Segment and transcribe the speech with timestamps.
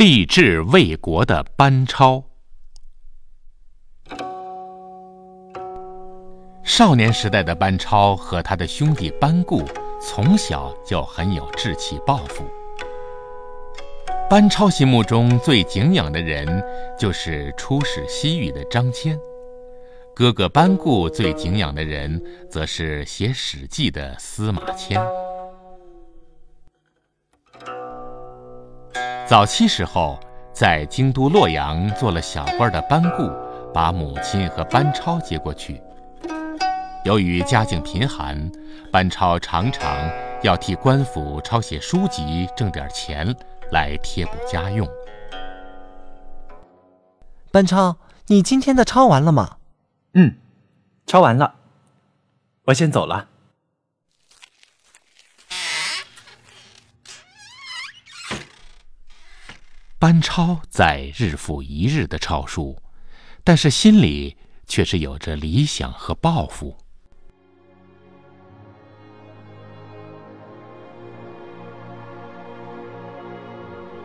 [0.00, 2.24] 立志为国的班超。
[6.64, 9.62] 少年时代的班超和他的兄弟班固
[10.00, 12.46] 从小就很有志气抱负。
[14.30, 16.64] 班超心目中最敬仰的人
[16.98, 19.20] 就是出使西域的张骞，
[20.14, 24.98] 哥哥班固最敬仰的人则是写《史记》的司马迁。
[29.30, 30.18] 早期时候，
[30.52, 33.30] 在京都洛阳做了小官的班固，
[33.72, 35.80] 把母亲和班超接过去。
[37.04, 38.50] 由于家境贫寒，
[38.90, 39.96] 班超常常
[40.42, 43.32] 要替官府抄写书籍，挣点钱。
[43.70, 44.84] 来贴补家用。
[47.52, 49.58] 班超，你今天的抄完了吗？
[50.14, 50.34] 嗯，
[51.06, 51.54] 抄完了。
[52.64, 53.28] 我先走了。
[60.00, 62.74] 班超在日复一日的抄书，
[63.44, 64.34] 但是心里
[64.66, 66.74] 却是有着理想和抱负。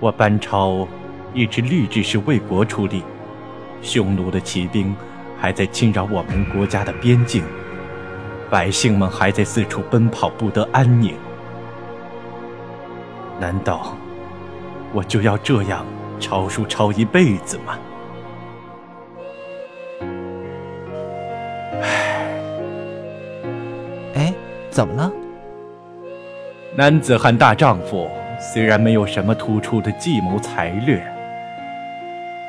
[0.00, 0.88] 我班超
[1.32, 3.04] 一直立志是为国出力，
[3.80, 4.92] 匈奴的骑兵
[5.38, 7.44] 还在侵扰我们国家的边境，
[8.50, 11.14] 百姓们还在四处奔跑，不得安宁。
[13.38, 13.96] 难道
[14.94, 15.84] 我就要这样
[16.20, 17.78] 抄书抄一辈子吗？
[21.82, 22.40] 唉，
[24.14, 24.34] 哎，
[24.70, 25.12] 怎么了？
[26.76, 28.08] 男子汉大丈夫。
[28.52, 31.00] 虽然没有什么突出的计谋才略，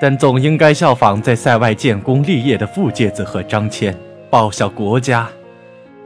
[0.00, 3.94] 但总应该效仿在塞外建功立业的傅介子和张骞，
[4.30, 5.28] 报效国家，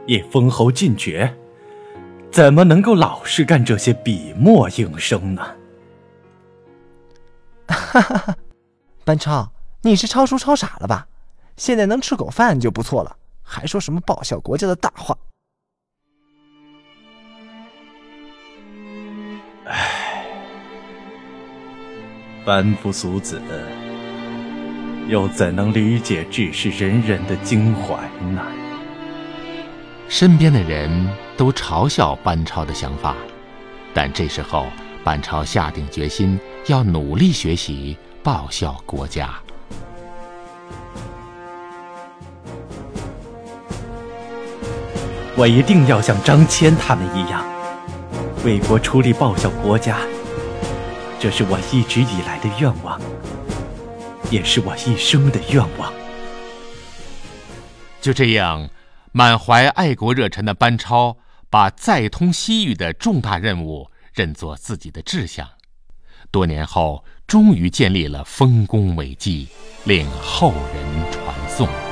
[0.05, 1.33] 也封侯进爵。
[2.29, 5.41] 怎么能够老是干这些笔墨应生呢？
[7.91, 8.37] 哈哈哈！
[9.03, 11.07] 班超，你是抄书抄傻了吧？
[11.57, 15.17] 现在能吃口饭就不错了，还说什么报效国家的大话？
[22.45, 23.41] 凡夫俗子，
[25.09, 28.41] 又怎能理解志士仁人的襟怀呢？
[30.07, 30.89] 身边的人
[31.35, 33.17] 都嘲笑班超的想法，
[33.93, 34.67] 但这时候
[35.03, 39.33] 班超下定决心要努力学习，报效国家。
[45.35, 47.43] 我一定要像张骞他们一样，
[48.45, 49.97] 为国出力，报效国家。
[51.19, 53.01] 这是我一直以来的愿望，
[54.29, 55.91] 也是我一生的愿望。
[58.01, 58.69] 就这样，
[59.11, 61.17] 满怀爱国热忱的班超，
[61.49, 65.47] 把再通西域的重大任务认作自己的志向。
[66.31, 69.47] 多年后，终于建立了丰功伟绩，
[69.83, 71.90] 令后人传颂。